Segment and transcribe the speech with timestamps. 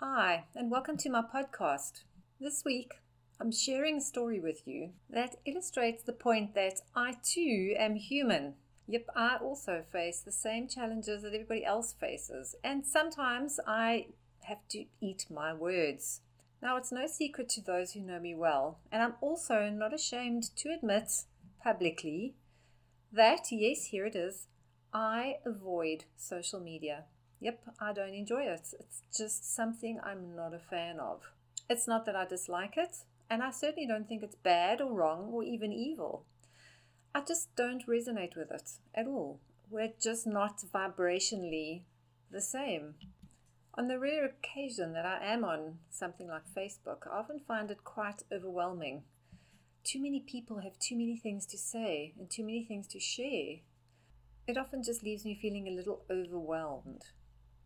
[0.00, 2.02] Hi, and welcome to my podcast.
[2.40, 3.00] This week,
[3.40, 8.54] I'm sharing a story with you that illustrates the point that I too am human.
[8.86, 14.06] Yep, I also face the same challenges that everybody else faces, and sometimes I
[14.44, 16.20] have to eat my words.
[16.62, 20.54] Now, it's no secret to those who know me well, and I'm also not ashamed
[20.58, 21.10] to admit
[21.60, 22.36] publicly
[23.12, 24.46] that, yes, here it is,
[24.94, 27.06] I avoid social media.
[27.40, 28.68] Yep, I don't enjoy it.
[28.78, 31.22] It's just something I'm not a fan of.
[31.70, 32.96] It's not that I dislike it,
[33.30, 36.24] and I certainly don't think it's bad or wrong or even evil.
[37.14, 39.40] I just don't resonate with it at all.
[39.70, 41.82] We're just not vibrationally
[42.30, 42.94] the same.
[43.74, 47.84] On the rare occasion that I am on something like Facebook, I often find it
[47.84, 49.02] quite overwhelming.
[49.84, 53.58] Too many people have too many things to say and too many things to share.
[54.46, 57.04] It often just leaves me feeling a little overwhelmed.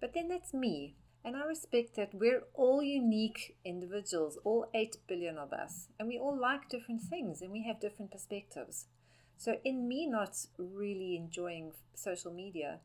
[0.03, 0.97] But then that's me.
[1.25, 5.87] And I respect that we're all unique individuals, all 8 billion of us.
[5.97, 8.87] And we all like different things and we have different perspectives.
[9.37, 12.81] So, in me not really enjoying social media,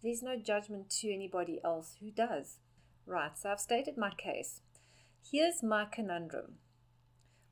[0.00, 2.58] there's no judgment to anybody else who does.
[3.04, 4.60] Right, so I've stated my case.
[5.28, 6.58] Here's my conundrum.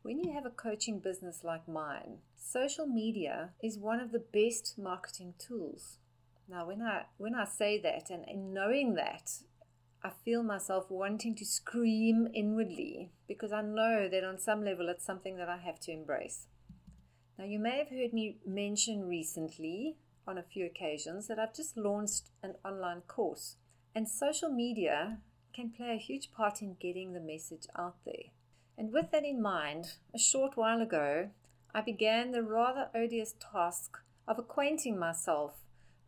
[0.03, 4.79] When you have a coaching business like mine, social media is one of the best
[4.79, 5.99] marketing tools.
[6.49, 9.31] Now, when I when I say that and, and knowing that,
[10.03, 15.05] I feel myself wanting to scream inwardly because I know that on some level it's
[15.05, 16.47] something that I have to embrace.
[17.39, 21.77] Now, you may have heard me mention recently on a few occasions that I've just
[21.77, 23.57] launched an online course,
[23.95, 25.19] and social media
[25.55, 28.33] can play a huge part in getting the message out there.
[28.77, 31.31] And with that in mind, a short while ago,
[31.75, 35.55] I began the rather odious task of acquainting myself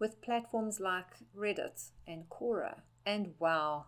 [0.01, 2.81] with platforms like Reddit and Quora.
[3.07, 3.85] And wow,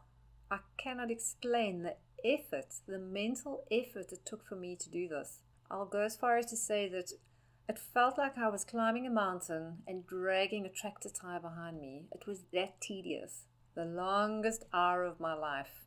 [0.50, 5.40] I cannot explain the effort, the mental effort it took for me to do this.
[5.70, 7.10] I'll go as far as to say that
[7.68, 12.04] it felt like I was climbing a mountain and dragging a tractor tire behind me.
[12.12, 13.44] It was that tedious.
[13.74, 15.86] The longest hour of my life.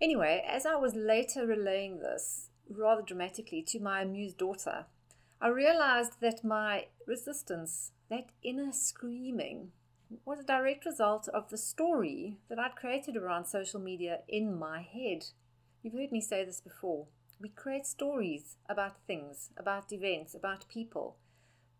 [0.00, 4.86] Anyway, as I was later relaying this, rather dramatically, to my amused daughter,
[5.40, 9.72] I realized that my resistance that inner screaming
[10.24, 14.80] was a direct result of the story that I'd created around social media in my
[14.80, 15.26] head.
[15.82, 17.06] You've heard me say this before.
[17.38, 21.16] We create stories about things, about events, about people,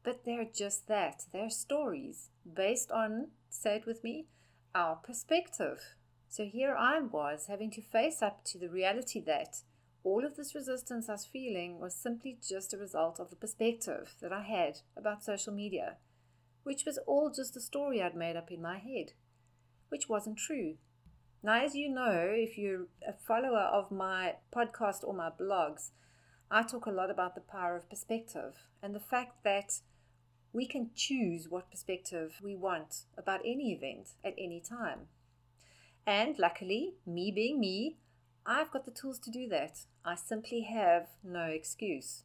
[0.03, 1.25] but they're just that.
[1.33, 4.27] They're stories based on, say it with me,
[4.75, 5.81] our perspective.
[6.28, 9.62] So here I was having to face up to the reality that
[10.06, 14.15] all of this resistance I was feeling was simply just a result of the perspective
[14.22, 15.97] that I had about social media
[16.67, 19.12] which was all just a story I'd made up in my head,
[19.89, 20.78] which wasn't true.
[21.41, 25.91] Now, as you know, if you're a follower of my podcast or my blogs,
[26.50, 29.75] I talk a lot about the power of perspective and the fact that
[30.53, 35.06] we can choose what perspective we want about any event at any time.
[36.05, 37.99] And luckily, me being me,
[38.49, 39.81] I've got the tools to do that.
[40.05, 42.23] I simply have no excuse.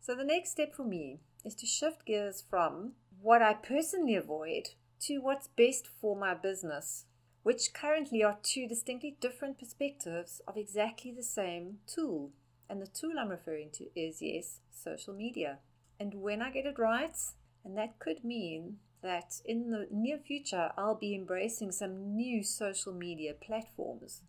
[0.00, 4.68] So the next step for me is to shift gears from what I personally avoid
[5.00, 7.06] to what's best for my business,
[7.42, 12.30] which currently are two distinctly different perspectives of exactly the same tool.
[12.68, 15.58] And the tool I'm referring to is, yes, social media.
[15.98, 17.16] And when I get it right,
[17.64, 22.92] and that could mean that in the near future I'll be embracing some new social
[22.92, 24.22] media platforms.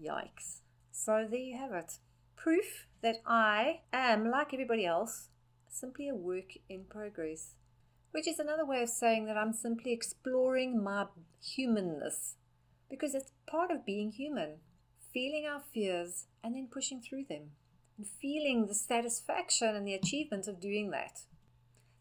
[0.00, 0.61] Yikes.
[0.92, 1.98] So there you have it.
[2.36, 5.28] Proof that I am, like everybody else,
[5.68, 7.54] simply a work in progress
[8.12, 11.06] which is another way of saying that I'm simply exploring my
[11.42, 12.36] humanness
[12.88, 14.58] because it's part of being human,
[15.12, 17.52] feeling our fears and then pushing through them
[17.96, 21.20] and feeling the satisfaction and the achievement of doing that.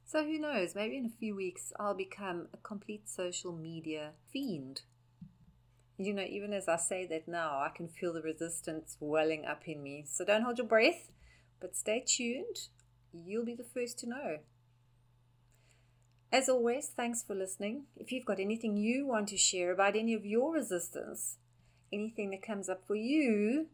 [0.06, 4.82] So, who knows, maybe in a few weeks I'll become a complete social media fiend.
[5.98, 9.68] You know, even as I say that now, I can feel the resistance welling up
[9.68, 10.06] in me.
[10.08, 11.12] So, don't hold your breath,
[11.60, 12.70] but stay tuned.
[13.14, 14.38] You'll be the first to know.
[16.32, 17.84] As always, thanks for listening.
[17.98, 21.38] If you've got anything you want to share about any of your resistance,
[21.92, 23.68] anything that comes up for you,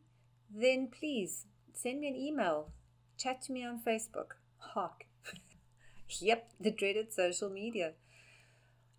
[0.54, 2.72] then please send me an email.
[3.16, 4.38] Chat to me on Facebook.
[4.58, 5.06] Hark.
[6.20, 7.94] yep, the dreaded social media.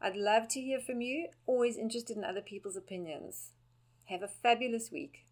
[0.00, 1.28] I'd love to hear from you.
[1.46, 3.52] Always interested in other people's opinions.
[4.06, 5.27] Have a fabulous week.